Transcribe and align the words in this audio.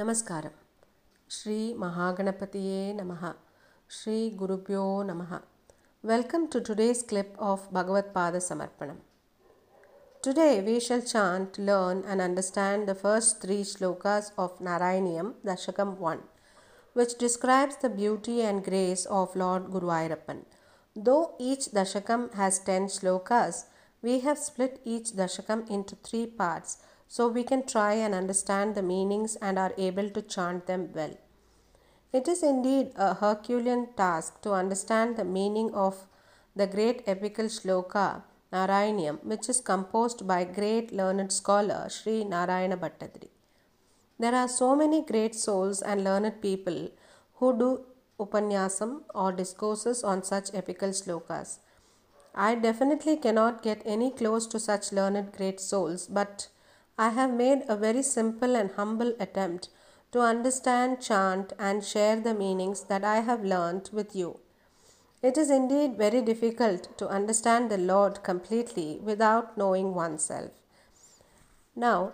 நமஸ்காரம் 0.00 0.54
ஸ்ரீ 1.36 1.56
மகாகணபதியே 1.80 2.84
நம 3.00 3.30
ஸ்ரீ 3.90 4.14
குருப்பியோ 4.40 4.84
நம 5.08 5.22
welcome 6.04 6.44
to 6.52 6.58
today's 6.68 7.02
clip 7.10 7.34
of 7.48 7.64
Bhagavat 7.76 8.08
Pada 8.14 8.40
Samarpanam 8.48 9.00
today 10.26 10.46
we 10.68 10.76
shall 10.86 11.04
chant 11.12 11.58
learn 11.68 12.00
and 12.10 12.24
understand 12.26 12.86
the 12.90 12.94
first 13.00 13.36
three 13.42 13.58
slokas 13.72 14.30
of 14.44 14.56
Narayaniyam 14.68 15.30
Dasakam 15.50 15.94
one, 16.10 16.22
which 16.96 17.12
describes 17.24 17.76
the 17.84 17.92
beauty 18.00 18.38
and 18.48 18.64
grace 18.70 19.04
of 19.18 19.36
lord 19.42 19.66
guruvayurappan 19.74 20.40
though 20.96 21.24
each 21.50 21.66
dashakam 21.78 22.24
has 22.34 22.56
10 22.60 22.88
slokas, 22.98 23.58
we 24.02 24.16
have 24.20 24.38
split 24.38 24.80
each 24.94 25.10
dashakam 25.12 25.62
into 25.68 25.96
three 26.08 26.26
parts 26.42 26.72
so 27.14 27.28
we 27.36 27.42
can 27.48 27.62
try 27.72 27.92
and 28.04 28.14
understand 28.18 28.74
the 28.74 28.82
meanings 28.90 29.32
and 29.46 29.58
are 29.58 29.74
able 29.86 30.08
to 30.16 30.22
chant 30.34 30.66
them 30.66 30.84
well. 30.94 31.14
It 32.18 32.26
is 32.26 32.42
indeed 32.42 32.92
a 32.96 33.12
Herculean 33.14 33.88
task 33.96 34.40
to 34.44 34.52
understand 34.52 35.16
the 35.16 35.24
meaning 35.24 35.74
of 35.74 36.06
the 36.56 36.66
great 36.66 37.02
epical 37.06 37.46
shloka 37.56 38.22
Narayaniam, 38.52 39.22
which 39.24 39.48
is 39.50 39.60
composed 39.60 40.26
by 40.26 40.44
great 40.44 40.90
learned 40.90 41.32
scholar 41.32 41.88
Sri 41.90 42.24
Narayana 42.24 42.78
Bhattadri. 42.78 43.28
There 44.18 44.34
are 44.34 44.48
so 44.48 44.74
many 44.74 45.02
great 45.02 45.34
souls 45.34 45.82
and 45.82 46.04
learned 46.04 46.40
people 46.40 46.90
who 47.34 47.58
do 47.58 47.84
upanyasam 48.20 49.02
or 49.14 49.32
discourses 49.32 50.02
on 50.02 50.22
such 50.22 50.54
epical 50.54 50.90
shlokas. 50.90 51.58
I 52.34 52.54
definitely 52.54 53.18
cannot 53.18 53.62
get 53.62 53.82
any 53.84 54.10
close 54.10 54.46
to 54.46 54.58
such 54.58 54.92
learned 54.92 55.32
great 55.32 55.60
souls, 55.60 56.06
but 56.06 56.48
I 56.97 57.09
have 57.09 57.31
made 57.31 57.63
a 57.67 57.75
very 57.75 58.01
simple 58.01 58.55
and 58.55 58.71
humble 58.71 59.13
attempt 59.19 59.69
to 60.11 60.21
understand, 60.21 61.01
chant, 61.01 61.53
and 61.59 61.83
share 61.83 62.19
the 62.19 62.33
meanings 62.33 62.85
that 62.85 63.03
I 63.03 63.19
have 63.19 63.43
learnt 63.43 63.91
with 63.93 64.15
you. 64.15 64.39
It 65.21 65.37
is 65.37 65.49
indeed 65.49 65.97
very 65.97 66.21
difficult 66.21 66.97
to 66.97 67.07
understand 67.07 67.69
the 67.69 67.77
Lord 67.77 68.23
completely 68.23 68.99
without 69.03 69.57
knowing 69.57 69.93
oneself. 69.93 70.51
Now, 71.75 72.13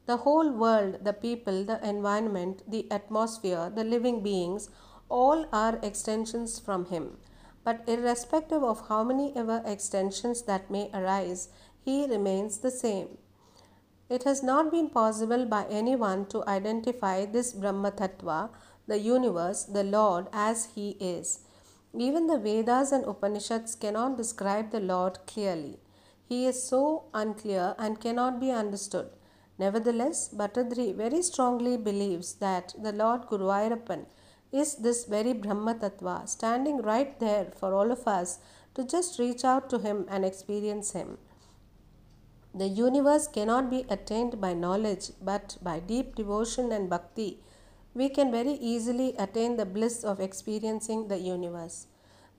The 0.07 0.17
whole 0.17 0.51
world, 0.51 0.99
the 1.03 1.13
people, 1.13 1.63
the 1.63 1.79
environment, 1.87 2.63
the 2.69 2.91
atmosphere, 2.91 3.71
the 3.73 3.83
living 3.83 4.21
beings, 4.23 4.69
all 5.09 5.45
are 5.51 5.79
extensions 5.83 6.59
from 6.59 6.85
Him. 6.85 7.17
But 7.63 7.83
irrespective 7.87 8.63
of 8.63 8.87
how 8.87 9.03
many 9.03 9.35
ever 9.35 9.61
extensions 9.65 10.41
that 10.43 10.71
may 10.71 10.89
arise, 10.93 11.49
He 11.85 12.07
remains 12.07 12.57
the 12.57 12.71
same. 12.71 13.17
It 14.09 14.23
has 14.23 14.41
not 14.43 14.71
been 14.71 14.89
possible 14.89 15.45
by 15.45 15.65
anyone 15.69 16.25
to 16.27 16.43
identify 16.47 17.25
this 17.25 17.53
Brahma 17.53 17.91
Tattva, 17.91 18.49
the 18.87 18.99
universe, 18.99 19.63
the 19.63 19.83
Lord, 19.83 20.27
as 20.33 20.69
He 20.75 20.97
is. 20.99 21.41
Even 21.93 22.27
the 22.27 22.39
Vedas 22.39 22.91
and 22.91 23.05
Upanishads 23.05 23.75
cannot 23.75 24.17
describe 24.17 24.71
the 24.71 24.79
Lord 24.79 25.19
clearly. 25.27 25.79
He 26.27 26.45
is 26.47 26.63
so 26.63 27.03
unclear 27.13 27.75
and 27.77 28.01
cannot 28.01 28.39
be 28.39 28.51
understood. 28.51 29.11
Nevertheless, 29.61 30.29
Bhattadri 30.39 30.87
very 30.95 31.21
strongly 31.21 31.77
believes 31.77 32.33
that 32.45 32.73
the 32.85 32.91
Lord 32.91 33.27
Guruvayurappan 33.29 34.05
is 34.51 34.75
this 34.85 35.05
very 35.05 35.33
Brahma 35.33 35.75
Tattva 35.75 36.15
standing 36.27 36.77
right 36.81 37.19
there 37.19 37.47
for 37.59 37.73
all 37.73 37.91
of 37.91 38.07
us 38.07 38.39
to 38.75 38.83
just 38.83 39.19
reach 39.19 39.43
out 39.45 39.69
to 39.69 39.79
Him 39.79 40.05
and 40.09 40.25
experience 40.25 40.91
Him. 40.93 41.17
The 42.55 42.67
universe 42.67 43.27
cannot 43.27 43.69
be 43.69 43.85
attained 43.89 44.41
by 44.41 44.53
knowledge, 44.53 45.11
but 45.21 45.57
by 45.61 45.79
deep 45.79 46.15
devotion 46.15 46.71
and 46.71 46.89
bhakti, 46.89 47.39
we 47.93 48.09
can 48.09 48.31
very 48.31 48.53
easily 48.73 49.15
attain 49.19 49.57
the 49.57 49.65
bliss 49.65 50.03
of 50.03 50.19
experiencing 50.19 51.07
the 51.07 51.19
universe. 51.19 51.87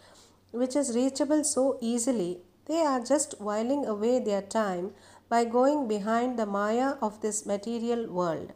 which 0.53 0.77
is 0.77 0.95
reachable 0.95 1.45
so 1.45 1.79
easily, 1.81 2.41
they 2.67 2.81
are 2.83 3.01
just 3.01 3.41
whiling 3.41 3.87
away 3.87 4.19
their 4.19 4.43
time 4.43 4.93
by 5.29 5.45
going 5.45 5.87
behind 5.89 6.39
the 6.39 6.47
Maya 6.47 6.95
of 7.01 7.21
this 7.21 7.47
material 7.47 8.07
world, 8.09 8.53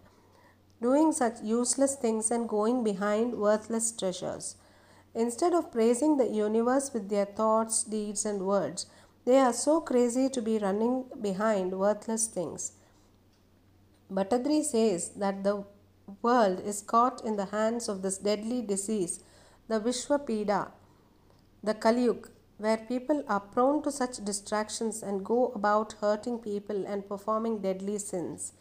doing 0.82 1.12
such 1.12 1.40
useless 1.42 1.94
things 1.94 2.30
and 2.30 2.48
going 2.48 2.82
behind 2.84 3.34
worthless 3.34 3.92
treasures. 3.92 4.56
Instead 5.14 5.52
of 5.52 5.70
praising 5.70 6.16
the 6.16 6.28
universe 6.28 6.92
with 6.92 7.08
their 7.08 7.24
thoughts, 7.24 7.84
deeds, 7.84 8.24
and 8.24 8.42
words, 8.42 8.86
they 9.24 9.38
are 9.38 9.52
so 9.52 9.80
crazy 9.80 10.28
to 10.28 10.42
be 10.42 10.58
running 10.58 11.04
behind 11.20 11.78
worthless 11.78 12.26
things. 12.26 12.72
Bhattadri 14.12 14.62
says 14.62 15.10
that 15.16 15.44
the 15.44 15.64
world 16.20 16.60
is 16.60 16.82
caught 16.82 17.24
in 17.24 17.36
the 17.36 17.46
hands 17.46 17.88
of 17.88 18.02
this 18.02 18.18
deadly 18.18 18.60
disease, 18.60 19.22
the 19.68 19.80
Vishwapida, 19.80 20.72
the 21.64 21.74
Kaliyug, 21.74 22.28
where 22.58 22.76
people 22.76 23.24
are 23.26 23.40
prone 23.40 23.82
to 23.82 23.90
such 23.90 24.22
distractions 24.22 25.02
and 25.02 25.24
go 25.24 25.50
about 25.54 25.94
hurting 26.00 26.38
people 26.38 26.84
and 26.86 27.08
performing 27.08 27.62
deadly 27.62 27.98
sins. 27.98 28.52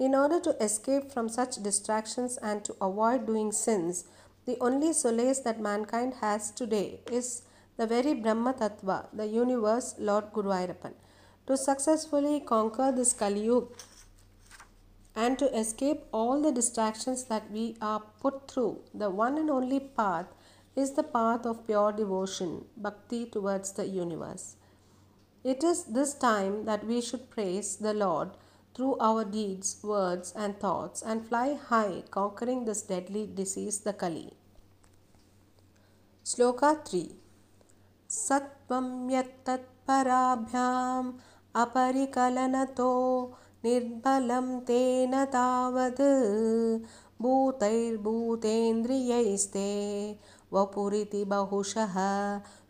In 0.00 0.16
order 0.16 0.40
to 0.40 0.56
escape 0.64 1.12
from 1.12 1.28
such 1.28 1.62
distractions 1.62 2.38
and 2.38 2.64
to 2.64 2.74
avoid 2.80 3.26
doing 3.26 3.52
sins, 3.52 4.04
the 4.46 4.56
only 4.60 4.92
solace 4.92 5.38
that 5.40 5.60
mankind 5.60 6.14
has 6.20 6.50
today 6.50 7.00
is 7.12 7.42
the 7.76 7.86
very 7.86 8.14
Brahma 8.14 8.54
Tattva, 8.54 9.06
the 9.12 9.26
universe, 9.26 9.94
Lord 9.98 10.32
Guru 10.32 10.50
Ayappan. 10.50 10.94
To 11.46 11.56
successfully 11.56 12.40
conquer 12.40 12.90
this 12.90 13.14
Kaliyug 13.14 13.68
and 15.14 15.38
to 15.38 15.56
escape 15.56 16.02
all 16.12 16.42
the 16.42 16.52
distractions 16.52 17.24
that 17.24 17.48
we 17.50 17.76
are 17.80 18.02
put 18.20 18.50
through, 18.50 18.80
the 18.92 19.08
one 19.08 19.38
and 19.38 19.50
only 19.50 19.80
path 19.80 20.26
is 20.79 20.91
the 20.91 21.03
path 21.03 21.45
of 21.45 21.65
pure 21.65 21.91
devotion, 21.91 22.65
bhakti 22.75 23.25
towards 23.25 23.71
the 23.73 23.87
universe. 23.87 24.55
It 25.43 25.63
is 25.63 25.85
this 25.85 26.13
time 26.13 26.65
that 26.65 26.85
we 26.85 27.01
should 27.01 27.29
praise 27.29 27.77
the 27.77 27.93
Lord 27.93 28.31
through 28.73 28.97
our 28.99 29.23
deeds, 29.23 29.77
words, 29.83 30.33
and 30.35 30.59
thoughts 30.59 31.01
and 31.01 31.27
fly 31.27 31.53
high, 31.53 32.03
conquering 32.11 32.65
this 32.65 32.81
deadly 32.81 33.29
disease, 33.33 33.79
the 33.79 33.93
Kali. 33.93 34.33
Sloka 36.23 36.83
3 36.83 37.25
सत्वं 38.15 38.85
यत्तत्पराभ्याम् 39.11 41.07
अपरिकलनतो 41.61 42.91
निर्बलं 43.65 44.47
तेन 44.67 45.13
तावद् 45.33 46.01
भूतैर्भूतेन्द्रियैस्ते 47.21 49.71
वपुरिति 50.52 51.24
बहुशः 51.24 51.94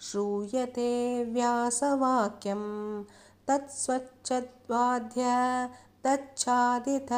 श्रूयते 0.01 1.25
व्यासवाक्यं। 1.25 3.05
तत्स्वच्छद्वाद्य 3.49 5.25
तच्चादित 6.05 7.13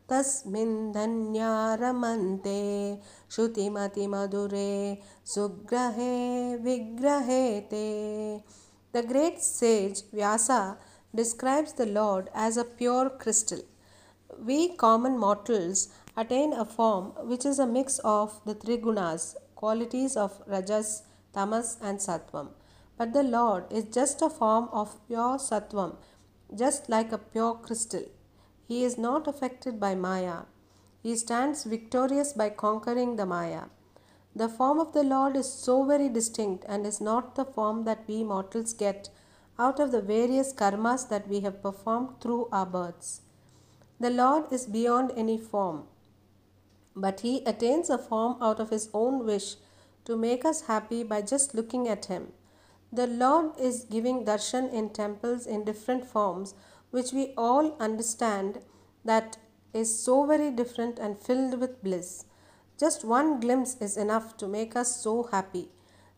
तस्मिन् 0.10 0.94
धन्यारमन्ते 0.94 2.62
श्रुतिमतिमधुरे 3.32 5.02
सुग्रहे 5.26 6.56
विग्रहे 6.56 7.62
ते 7.62 7.82
The 8.96 9.04
great 9.04 9.40
sage 9.40 10.04
Vyasa 10.16 10.76
describes 11.16 11.80
the 11.80 11.98
Lord 11.98 12.26
as 12.46 12.58
a 12.58 12.68
pure 12.82 13.10
crystal. 13.24 13.62
We 14.40 14.76
common 14.76 15.18
mortals 15.18 15.90
attain 16.16 16.54
a 16.54 16.66
form 16.66 17.14
which 17.28 17.46
is 17.46 17.60
a 17.60 17.68
mix 17.68 18.00
of 18.00 18.40
the 18.46 18.54
three 18.54 18.78
gunas, 18.78 19.36
qualities 19.56 20.16
of 20.16 20.42
Rajas, 20.48 21.04
Tamas, 21.34 21.78
and 21.82 22.00
Sattvam. 22.00 22.50
But 22.98 23.14
the 23.14 23.24
Lord 23.24 23.66
is 23.72 23.86
just 23.86 24.22
a 24.22 24.30
form 24.30 24.70
of 24.72 25.00
pure 25.08 25.38
Sattvam, 25.38 25.96
just 26.56 26.90
like 26.90 27.12
a 27.12 27.18
pure 27.18 27.56
crystal. 27.56 28.04
He 28.68 28.84
is 28.84 28.98
not 28.98 29.28
affected 29.28 29.80
by 29.80 29.96
Maya. 29.96 30.44
He 31.04 31.16
stands 31.16 31.64
victorious 31.64 32.34
by 32.34 32.50
conquering 32.50 33.16
the 33.16 33.26
Maya. 33.26 33.64
The 34.36 34.50
form 34.50 34.80
of 34.80 34.94
the 34.94 35.04
Lord 35.04 35.36
is 35.36 35.52
so 35.52 35.84
very 35.84 36.10
distinct 36.10 36.64
and 36.68 36.86
is 36.86 37.02
not 37.02 37.36
the 37.36 37.46
form 37.46 37.84
that 37.84 38.08
we 38.08 38.24
mortals 38.24 38.74
get 38.74 39.10
out 39.60 39.80
of 39.80 39.92
the 39.92 40.02
various 40.02 40.54
karmas 40.54 41.10
that 41.10 41.28
we 41.28 41.42
have 41.42 41.62
performed 41.62 42.22
through 42.22 42.48
our 42.52 42.66
births. 42.66 43.22
The 44.02 44.10
Lord 44.10 44.52
is 44.52 44.66
beyond 44.66 45.12
any 45.16 45.38
form, 45.38 45.84
but 46.96 47.20
He 47.20 47.44
attains 47.46 47.88
a 47.88 48.00
form 48.00 48.36
out 48.42 48.60
of 48.60 48.72
His 48.72 48.90
own 48.96 49.28
wish 49.28 49.58
to 50.06 50.18
make 50.18 50.44
us 50.44 50.62
happy 50.62 51.04
by 51.04 51.22
just 51.22 51.54
looking 51.54 51.88
at 51.88 52.06
Him. 52.06 52.32
The 52.92 53.06
Lord 53.06 53.60
is 53.60 53.84
giving 53.84 54.26
darshan 54.26 54.74
in 54.74 54.90
temples 54.90 55.46
in 55.46 55.66
different 55.66 56.08
forms, 56.08 56.56
which 56.90 57.14
we 57.14 57.36
all 57.38 57.78
understand 57.80 58.62
that 59.06 59.38
is 59.72 60.04
so 60.04 60.26
very 60.26 60.50
different 60.50 60.98
and 60.98 61.22
filled 61.22 61.60
with 61.60 61.84
bliss. 61.84 62.26
Just 62.80 63.06
one 63.06 63.40
glimpse 63.40 63.78
is 63.80 63.98
enough 63.98 64.36
to 64.38 64.48
make 64.48 64.76
us 64.76 65.00
so 65.00 65.30
happy. 65.32 65.70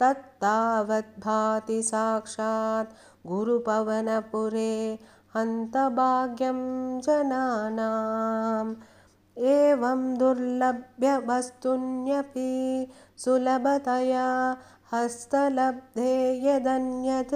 तत्तावद्भाति 0.00 1.82
साक्षात् 1.82 2.94
गुरुपवनपुरे 3.26 4.98
हन्तभाग्यं 5.34 6.60
जनानाम्। 7.00 8.74
एवं 9.38 10.18
दुर्लभ्यवस्तुन्यपि 10.18 12.50
सुलभतया 13.16 14.56
हस्तलब्धे 14.92 16.40
यदन्यत्। 16.44 17.34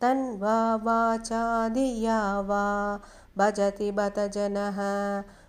तन्वा 0.00 0.76
वाचादिया 0.76 2.40
वा 2.40 3.00
भजति 3.38 3.90
बत 3.90 4.14
जनः। 4.18 4.76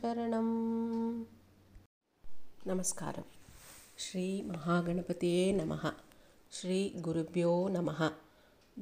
சரணம். 0.00 0.52
நமஸ்காரம். 2.62 3.26
ஸ்ரீ 3.94 4.44
மகாகணபதியே 4.44 5.54
நம 5.54 5.92
ஸ்ரீ 6.48 6.92
குருபியோ 7.02 7.70
நம 7.70 8.10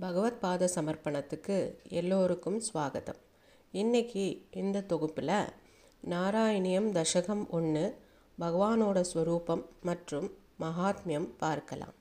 பகவத் 0.01 0.41
பாத 0.41 0.71
சமர்ப்பணத்துக்கு 0.75 1.79
எல்லோருக்கும் 1.89 2.63
ஸ்வாகதம் 2.75 3.21
இன்றைக்கி 3.73 4.27
இந்த 4.51 4.83
தொகுப்பில் 4.83 5.35
நாராயணியம் 6.11 6.91
தசகம் 6.99 7.49
ஒன்று 7.49 7.97
பகவானோட 8.41 9.01
ஸ்வரூபம் 9.01 9.67
மற்றும் 9.83 10.31
மகாத்மியம் 10.61 11.29
பார்க்கலாம். 11.37 11.95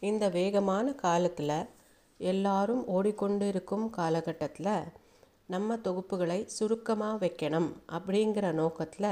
இந்த 0.00 0.28
வேகமான 0.28 0.92
காலத்தில் 0.92 1.76
எல்லாரும் 2.18 2.86
ஓடிக்கொண்டு 2.86 3.48
இருக்கும் 3.48 3.90
காலகட்டத்தில் 3.90 4.92
நம்ம 5.46 5.76
தொகுப்புகளை 5.76 6.44
சுருக்கமாக 6.44 7.26
வைக்கணும் 7.26 7.68
அப்படிங்கிற 7.92 8.52
நோக்கத்தில் 8.52 9.10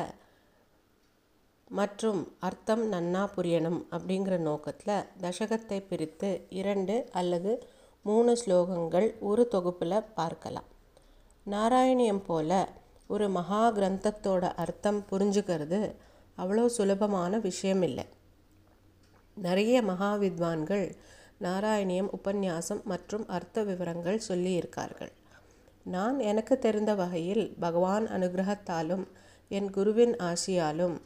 மற்றும் 1.71 2.33
அர்த்தம் 2.39 2.93
நன்னா 2.93 3.29
புரியணும் 3.37 3.81
அப்படிங்கிற 3.91 4.39
நோக்கத்தில் 4.39 5.07
தசகத்தை 5.21 5.83
பிரித்து 5.89 6.47
இரண்டு 6.49 7.09
அல்லது 7.13 7.69
மூணு 8.03 8.37
ஸ்லோகங்கள் 8.47 9.19
ஒரு 9.21 9.49
தொகுப்பில் 9.49 10.05
பார்க்கலாம். 10.15 10.65
நாராயணியம் 11.47 12.25
போல 12.27 12.69
ஒரு 13.07 13.29
மகா 13.29 13.73
கிரந்தத்தோட 13.73 14.55
அர்த்தம் 14.55 15.05
புரிஞ்சுக்கிறது 15.11 15.95
அவ்வளோ 16.39 16.67
சுலபமான 16.67 17.39
விஷயம் 17.39 17.83
இல்லை 17.83 18.05
நிறைய 19.35 19.83
மகா 19.83 20.15
வித்வான்கள் 20.15 20.97
நாராயணியம் 21.41 22.09
உபன்யாசம் 22.11 22.83
மற்றும் 22.85 23.25
அர்த்த 23.29 23.63
விவரங்கள் 23.63 24.21
சொல்லியிருக்கார்கள். 24.29 25.13
நான் 25.83 26.19
எனக்கு 26.19 26.59
தெரிந்த 26.59 26.95
வகையில் 26.95 27.57
பகவான் 27.61 28.07
அனுகிரகத்தாலும் 28.07 29.05
என் 29.49 29.71
குருவின் 29.71 30.15
ஆசியாலும் 30.21 30.97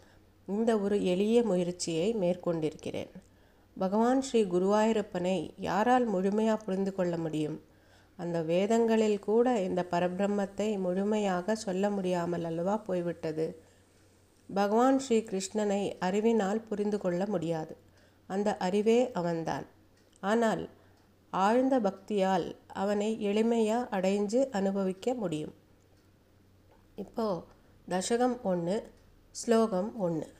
இந்த 0.46 0.78
ஒரு 0.78 1.04
எளிய 1.04 1.42
முயற்சியை 1.42 2.14
மேற்கொண்டிருக்கிறேன். 2.14 3.10
பகவான் 3.76 4.22
ஸ்ரீ 4.22 4.42
குருவாயூரப்பனை 4.42 5.50
யாரால் 5.56 6.04
முழுமையாக 6.04 6.64
புரிந்து 6.64 6.94
கொள்ள 6.94 7.16
முடியும்? 7.16 7.58
அந்த 8.16 8.42
வேதங்களில் 8.42 9.18
கூட 9.18 9.58
இந்த 9.60 9.87
பரபிரம்மத்தை 9.90 10.78
முழுமையாக 10.78 11.54
சொல்ல 11.54 11.90
முடியாமல் 11.90 12.44
அல்லவா 12.44 12.76
போய்விட்டது? 12.76 13.62
பகவான் 14.54 14.99
ஸ்ரீ 14.99 15.18
கிருஷ்ணனை 15.18 15.92
அறிவினால் 15.99 16.60
புரிந்து 16.60 16.99
கொள்ள 16.99 17.26
முடியாது. 17.26 17.76
அந்த 18.26 18.56
அறிவே 18.56 19.10
அவன்தான். 19.12 19.66
ஆனால் 20.21 20.69
ஆழ்ந்த 21.31 21.81
பக்தியால் 21.81 22.57
அவனை 22.67 23.27
எளிமையாக 23.27 23.89
அடைஞ்சு 23.91 24.50
அனுபவிக்க 24.50 25.15
முடியும். 25.15 25.55
இப்போது 26.97 27.45
தசகம் 27.89 28.43
ஒன்று 28.43 28.93
ஸ்லோகம் 29.31 29.99
ஒன்று 29.99 30.33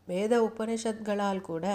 வேத 0.07 0.33
உபனிஷத்களால் 0.49 1.41
கூட 1.49 1.65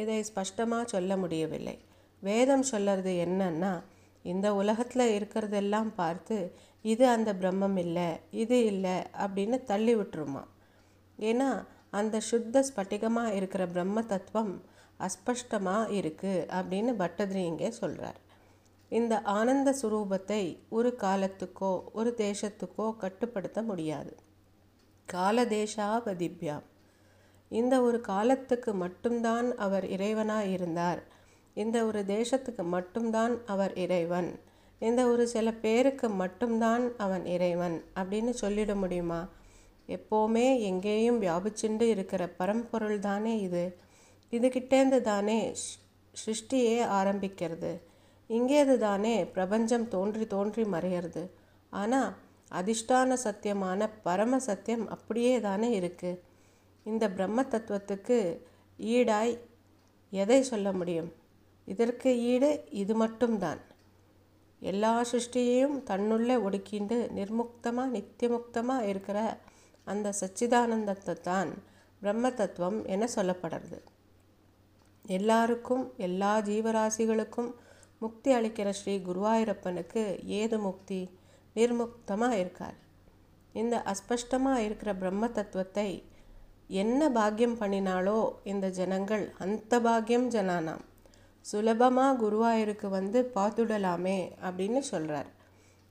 இதை 0.00 0.18
ஸ்பஷ்டமாக 0.28 0.90
சொல்ல 0.94 1.16
முடியவில்லை. 1.22 1.76
வேதம் 2.22 2.66
சொல்கிறது 2.70 3.12
என்னன்னா 3.26 3.72
இந்த 4.24 4.48
உலகத்தில் 4.60 5.12
இருக்கிறதெல்லாம் 5.16 5.90
பார்த்து 6.00 6.36
இது 6.84 7.04
அந்த 7.16 7.30
பிரம்மம் 7.40 7.78
இல்லை 7.84 8.08
இது 8.42 8.58
இல்லை 8.72 8.96
அப்படின்னு 9.24 9.56
தள்ளி 9.70 9.94
விட்டுருமா? 9.98 10.42
ஏன்னா 11.18 11.48
அந்த 12.00 12.16
சுத்த 12.28 12.62
ஸ்பட்டிகமாக 12.68 13.34
இருக்கிற 13.38 13.62
பிரம்ம 13.72 14.02
தத்துவம் 14.12 14.52
அஸ்பஷ்டமாக 15.00 15.92
இருக்குது 15.98 16.46
அப்படின்னு 16.58 16.92
பட்டதிரி 17.02 17.42
இங்கே 17.50 17.70
சொல்கிறார் 17.80 18.18
இந்த 18.92 19.14
ஆனந்த 19.22 19.74
சுரூபத்தை 19.82 20.58
ஒரு 20.68 20.90
காலத்துக்கோ 20.98 21.84
ஒரு 21.92 22.10
தேசத்துக்கோ 22.16 22.96
கட்டுப்படுத்த 22.96 23.62
முடியாது. 23.62 24.12
கால 25.06 25.44
தேசாபதிப்யாம் 25.44 26.66
இந்த 27.48 27.82
ஒரு 27.82 28.00
காலத்துக்கு 28.00 28.74
மட்டும்தான் 28.74 29.56
அவர் 29.56 29.84
இறைவனாக 29.84 30.50
இருந்தார். 30.50 31.00
இந்த 31.54 31.84
ஒரு 31.84 32.04
தேசத்துக்கு 32.06 32.64
மட்டும்தான் 32.64 33.46
அவர் 33.46 33.74
இறைவன். 33.74 34.30
இந்த 34.78 35.06
ஒரு 35.06 35.26
சில 35.26 35.52
பேருக்கு 35.52 36.08
மட்டும்தான் 36.08 36.96
அவன் 36.96 37.26
இறைவன் 37.26 37.84
அப்படின்னு 37.96 38.32
சொல்லிட 38.40 38.74
முடியுமா? 38.74 39.28
எப்போவுமே 39.88 40.46
எங்கேயும் 40.60 41.22
வியாபிச்சுண்டு 41.22 41.80
இருக்கிற 41.80 42.28
பரம்பொருள் 42.28 42.98
தானே 42.98 43.40
இது. 43.40 43.64
இதுகிட்டேந்து 44.30 45.00
தானே 45.00 45.40
சிருஷ்டியே 46.14 46.76
ஆரம்பிக்கிறது. 47.00 47.72
இங்கேது 48.36 48.74
தானே 48.86 49.14
பிரபஞ்சம் 49.36 49.86
தோன்றி 49.94 50.24
தோன்றி 50.34 50.64
மறையிறது. 50.74 51.22
ஆனால் 51.72 52.12
அதிஷ்டான 52.58 53.16
சத்தியமான 53.26 53.80
பரம 54.06 54.38
சத்தியம் 54.48 54.84
அப்படியே 54.94 55.34
தானே 55.48 55.68
இருக்குது 55.80 56.20
இந்த 56.86 57.04
பிரம்ம 57.16 57.42
தத்துவத்துக்கு 57.52 58.18
ஈடாய் 58.78 59.34
எதை 60.12 60.38
சொல்ல 60.50 60.68
முடியும்? 60.78 61.10
இதற்கு 61.68 62.10
ஈடு 62.32 62.50
இது 62.82 62.94
மட்டும்தான். 63.02 63.60
எல்லா 64.62 64.92
சிருஷ்டியையும் 65.10 65.76
தன்னுள்ளே 65.88 66.36
ஒடுக்கிண்டு 66.46 66.96
நிர்முக்தமாக 67.18 67.92
நித்தியமுக்தமாக 67.96 68.88
இருக்கிற 68.90 69.18
அந்த 69.86 70.08
சச்சிதானந்தத்தை 70.20 71.14
தான் 71.28 71.50
பிரம்ம 72.02 72.26
தத்துவம் 72.40 72.78
என 72.94 73.08
சொல்லப்படுறது. 73.16 73.78
எல்லாருக்கும் 75.04 75.84
எல்லா 76.06 76.32
ஜீவராசிகளுக்கும் 76.50 77.50
முக்தி 78.02 78.30
அளிக்கிற 78.36 78.68
ஸ்ரீ 78.78 78.94
குருவாயூரப்பனுக்கு 79.08 80.02
ஏது 80.40 80.56
முக்தி? 80.58 81.00
நிர்முக்தமாக 81.56 82.38
இருக்கார். 82.42 82.76
இந்த 83.54 83.74
அஸ்பஷ்டமாக 83.92 84.64
இருக்கிற 84.66 84.90
பிரம்ம 84.94 85.24
தத்துவத்தை 85.38 85.88
என்ன 86.82 87.10
பாக்கியம் 87.10 87.58
பண்ணினாலோ 87.60 88.18
இந்த 88.44 88.66
ஜனங்கள் 88.78 89.24
அந்த 89.44 89.80
பாக்கியம் 89.80 90.28
ஜனானாம். 90.34 90.82
சுலபமாக 91.44 92.18
குருவாயூருக்கு 92.22 92.88
வந்து 92.88 93.20
பார்த்துடலாமே 93.36 94.18
அப்படின்னு 94.48 94.80
சொல்கிறார் 94.90 95.30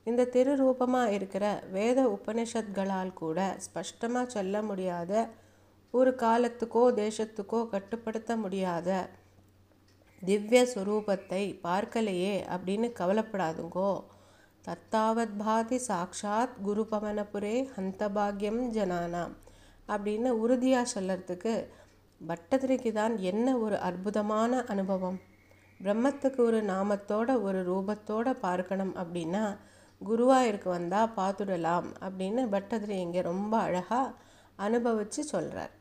இந்த 0.07 0.21
திருரூபமாக 0.33 1.15
இருக்கிற 1.17 1.45
வேத 1.71 1.99
உபனிஷத்களால் 2.07 3.11
கூட 3.13 3.39
ஸ்பஷ்டமாக 3.65 4.31
சொல்ல 4.35 4.61
முடியாத 4.61 5.11
ஒரு 5.93 6.11
காலத்துக்கோ 6.23 6.83
தேசத்துக்கோ 7.01 7.59
கட்டுப்படுத்த 7.69 8.31
முடியாத 8.37 8.89
திவ்ய 10.23 10.67
ஸ்வரூபத்தை 10.75 11.59
பார்க்கலையே 11.63 12.45
அப்படின்னு 12.53 12.87
கவலைப்படாதுங்கோ. 12.99 13.91
தத்தாவத் 14.67 15.35
பாதி 15.37 15.79
சாக்ஷாத் 15.87 16.61
குரு 16.61 16.87
பவனபுரே 16.91 17.55
ஹந்த 17.75 18.09
பாக்யம் 18.09 18.61
ஜனானாம் 18.71 19.33
அப்படின்னு 19.87 20.29
உறுதியாக 20.29 20.91
சொல்கிறதுக்கு 20.95 21.53
பட்டதிரிக்கு 22.21 22.91
தான் 22.91 23.17
என்ன 23.17 23.57
ஒரு 23.57 23.79
அற்புதமான 23.79 24.63
அனுபவம்? 24.67 25.19
பிரம்மத்துக்கு 25.79 26.37
ஒரு 26.37 26.61
நாமத்தோட 26.61 27.41
ஒரு 27.41 27.59
ரூபத்தோட 27.65 28.33
பார்க்கணும் 28.39 28.95
அப்படின்னா 28.95 29.57
குருவாயிருக்கு 30.01 30.69
வந்தால் 30.69 31.13
பார்த்துடலாம் 31.15 31.87
அப்படின்னு 31.99 32.41
பட்டதிரி 32.47 32.97
இங்கே 32.99 33.21
ரொம்ப 33.21 33.57
அழகாக 33.57 34.13
அனுபவித்து 34.55 35.23
சொல்கிறார் 35.23 35.73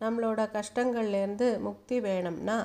நம்மளோட 0.00 0.40
கஷ்டங்கள்லேருந்து 0.56 1.48
முக்தி 1.66 1.96
வேணும்னா 2.00 2.58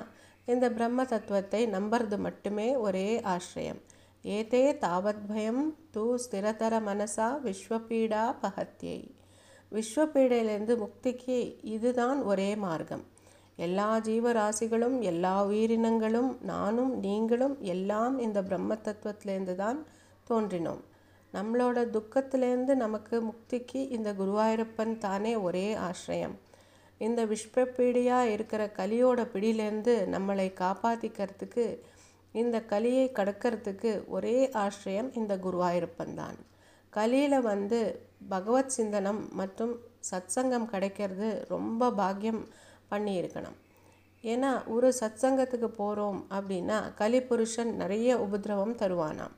இந்த 0.48 0.66
பிரம்ம 0.78 1.04
தத்துவத்தை 1.06 1.62
நம்புறது 1.76 2.18
மட்டுமே 2.18 2.68
ஒரே 2.86 3.08
ஆசிரியம். 3.34 3.82
ஏதே 4.24 4.64
தாவத்பயம் 4.74 5.64
தூ 5.92 6.04
ஸ்திரதர 6.16 6.74
மனசா 6.80 7.28
விஸ்வபீடா 7.46 8.24
பகத்தியை 8.42 9.00
விஸ்வபீடையிலிருந்து 9.72 10.76
முக்திக்கு 10.78 11.38
இதுதான் 11.62 12.24
ஒரே 12.24 12.56
மார்க்கம் 12.56 13.06
எல்லா 13.56 14.00
ஜீவராசிகளும் 14.00 14.98
எல்லா 15.02 15.46
உயிரினங்களும் 15.46 16.38
நானும் 16.42 17.00
நீங்களும் 17.00 17.56
எல்லாம் 17.62 18.20
இந்த 18.20 18.42
பிரம்ம 18.42 18.78
தத்துவத்திலேருந்து 18.84 19.56
தான் 19.56 19.80
தோன்றினோம். 20.30 20.82
நம்மளோட 21.34 21.78
துக்கத்திலேருந்து 21.96 22.76
நமக்கு 22.76 23.16
முக்திக்கு 23.22 23.90
இந்த 23.90 24.14
குருவாயூரப்பன் 24.14 24.98
தானே 24.98 25.36
ஒரே 25.36 25.76
ஆசிரியம். 25.76 26.36
இந்த 26.98 27.26
விஸ்வபீடியாக 27.26 28.32
இருக்கிற 28.32 28.72
கலியோட 28.78 29.20
பிடியிலேருந்து 29.34 29.96
நம்மளை 30.16 30.48
காப்பாற்றிக்கிறதுக்கு 30.62 31.66
இந்த 32.32 32.62
கலியை 32.62 33.12
கடக்கிறதுக்கு 33.16 34.08
ஒரே 34.08 34.50
ஆசிரியம் 34.54 35.10
இந்த 35.14 35.36
குருவாயூரப்பன் 35.36 36.14
தான் 36.14 36.38
கலியில் 36.90 37.42
வந்து 37.42 37.80
பகவத் 38.30 38.74
சிந்தனம் 38.78 39.30
மற்றும் 39.32 39.74
சத்சங்கம் 40.12 40.66
கிடைக்கிறது 40.66 41.46
ரொம்ப 41.50 41.92
பாக்கியம் 41.92 42.48
பண்ணியிருக்கணும். 42.92 43.58
ஏன்னா 44.24 44.68
ஒரு 44.68 44.94
சத்சங்கத்துக்கு 45.00 45.66
போகிறோம் 45.66 46.26
அப்படின்னா 46.30 46.94
கலி 46.94 47.22
புருஷன் 47.22 47.76
நிறைய 47.76 48.18
உபதிரவம் 48.18 48.76
தருவானாம். 48.76 49.36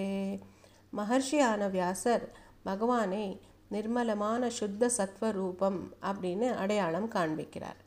மகர்ஷியான 0.93 1.69
வியாசர் 1.71 2.25
பகவானை 2.65 3.27
நிர்மலமான 3.71 4.49
சுத்த 4.51 4.88
சத்வ 4.97 5.31
ரூபம் 5.33 5.79
அப்படின்னு 6.03 6.49
அடையாளம் 6.55 7.07
காண்பிக்கிறார் 7.09 7.79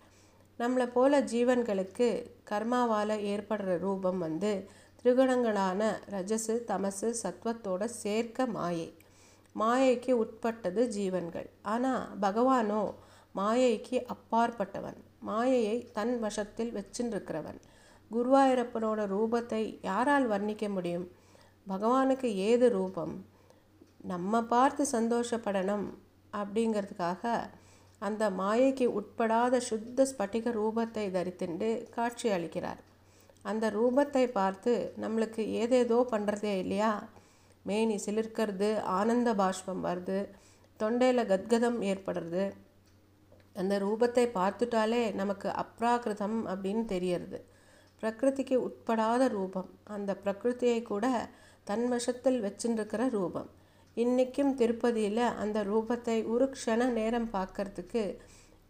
நம்மளை 0.59 0.87
போல 0.87 1.19
ஜீவன்களுக்கு 1.31 2.07
கர்மாவால் 2.51 3.15
ஏற்படுற 3.31 3.75
ரூபம் 3.77 4.19
வந்து 4.19 4.51
திரிகுணங்களான 4.99 5.81
ரஜசு 6.13 6.55
தமசு 6.69 7.09
சத்வத்தோட 7.23 7.83
சேர்க்க 7.97 8.47
மாயை 8.53 8.89
மாயைக்கு 9.55 10.13
உட்பட்டது 10.23 10.83
ஜீவன்கள் 10.95 11.49
ஆனால் 11.73 12.05
பகவானோ 12.21 12.83
மாயைக்கு 13.34 13.96
அப்பாற்பட்டவன். 14.14 14.98
மாயையை 15.20 15.76
தன் 15.92 16.14
வசத்தில் 16.18 16.72
வச்சுருக்கிறவன் 16.72 17.60
குருவாயூரப்பனோட 18.10 19.00
ரூபத்தை 19.06 19.62
யாரால் 19.82 20.26
வர்ணிக்க 20.28 20.68
முடியும்? 20.68 21.06
பகவானுக்கு 21.66 22.28
ஏது 22.34 22.68
ரூபம்? 22.70 23.14
நம்ம 24.02 24.42
பார்த்து 24.42 24.86
சந்தோஷப்படணும் 24.92 25.86
அப்படிங்கிறதுக்காக 26.32 27.22
அந்த 27.98 28.30
மாயைக்கு 28.30 28.86
உட்படாத 29.00 29.56
சுத்த 29.60 30.06
ஸ்பட்டிக 30.10 30.52
ரூபத்தை 30.52 31.04
தரித்துண்டு 31.16 31.68
காட்சி 31.90 32.28
அளிக்கிறார். 32.28 32.80
அந்த 33.42 33.70
ரூபத்தை 33.70 34.24
பார்த்து 34.32 34.72
நம்மளுக்கு 35.00 35.42
ஏதேதோ 35.62 35.98
பண்ணுறதே 36.12 36.54
இல்லையா? 36.58 36.92
மேனி 37.62 37.96
சிலிர்க்கிறது 38.06 38.68
ஆனந்த 38.80 39.30
பாஷ்பம் 39.34 39.84
வருது 39.84 40.18
தொண்டையில் 40.80 41.30
கத்கதம் 41.32 41.78
ஏற்படுறது 41.82 42.44
அந்த 43.56 43.78
ரூபத்தை 43.78 44.24
பார்த்துட்டாலே 44.38 45.14
நமக்கு 45.14 45.48
அப்ராகிருதம் 45.48 46.38
அப்படின்னு 46.52 46.84
தெரியறது. 46.84 47.38
பிரகிருதிக்கு 48.02 48.56
உட்படாத 48.66 49.28
ரூபம். 49.28 49.70
அந்த 49.84 50.10
பிரகிருதியை 50.24 50.82
கூட 50.82 51.06
தன்வசத்தில் 51.66 52.38
வச்சுருக்கிற 52.46 53.08
ரூபம். 53.10 53.48
இன்றைக்கும் 53.96 54.52
திருப்பதியில் 54.54 55.24
அந்த 55.42 55.64
ரூபத்தை 55.64 56.16
ஒரு 56.26 56.46
க்ஷண 56.54 56.90
நேரம் 56.90 57.28
பார்க்கறதுக்கு 57.32 58.02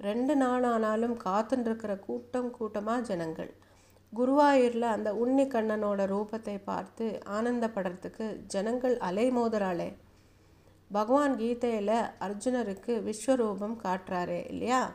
ரெண்டு 0.00 0.36
நாள் 0.36 0.64
ஆனாலும் 0.64 1.16
காத்துருக்கிற 1.24 1.98
கூட்டம் 1.98 2.50
கூட்டமாக 2.50 3.00
ஜனங்கள். 3.00 3.50
குருவாயூரில் 4.12 4.86
அந்த 4.96 5.10
உன்னிக்கண்ணனோட 5.12 6.06
ரூபத்தை 6.06 6.58
பார்த்து 6.64 7.06
ஆனந்தப்படுறதுக்கு 7.38 8.26
ஜனங்கள் 8.46 8.96
அலைமோதுறாளே. 9.08 9.88
பகவான் 10.90 11.36
கீதையில் 11.36 11.96
அர்ஜுனருக்கு 12.20 12.92
விஸ்வரூபம் 13.00 13.76
காட்டுறாரு 13.84 14.48
இல்லையா? 14.48 14.92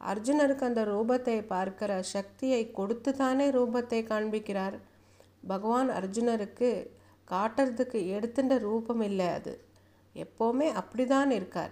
அர்ஜுனருக்கு 0.00 0.64
அந்த 0.64 0.84
ரூபத்தை 0.84 1.46
பார்க்கிற 1.46 2.02
சக்தியை 2.02 2.70
கொடுத்து 2.70 3.16
தானே 3.16 3.50
ரூபத்தை 3.50 4.00
காண்பிக்கிறார். 4.02 4.78
பகவான் 5.46 5.90
அர்ஜுனருக்கு 5.90 6.90
காட்டுறதுக்கு 7.30 7.98
எடுத்துட்ட 8.16 8.58
ரூபம் 8.58 9.00
இல்லை 9.00 9.28
அது. 9.28 9.64
எப்போவுமே 10.14 10.68
அப்படிதான் 10.80 11.30
இருக்கார். 11.30 11.70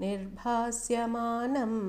நிர்பாசியமானம் 0.00 1.80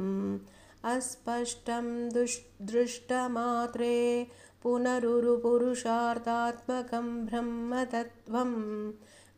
अस्पष्टं 0.84 2.10
दुष् 2.10 2.38
दृष्टमात्रे 2.62 4.28
पुनरुरुपुरुषार्थात्मकं 4.64 7.26
ब्रह्मतत्त्वं 7.26 8.54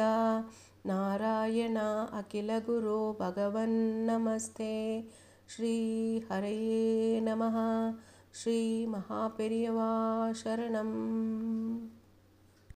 नारायण 0.86 1.78
अखिलगुरो 2.18 3.16
भगवन्नमस्ते 3.20 5.04
श्रीहरये 5.48 7.20
नमः। 7.20 7.94
श्रीमहापेरियवा 8.34 10.32
शरणम् 10.32 11.99